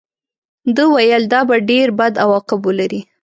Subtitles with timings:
[0.75, 3.01] ده ویل دا به ډېر بد عواقب ولري.